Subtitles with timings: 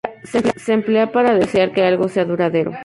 [0.55, 2.71] Se emplea para desear que algo sea duradero.